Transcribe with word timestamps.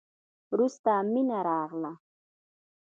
وروسته 0.51 0.91
مينه 1.13 1.37
راغله. 1.47 1.91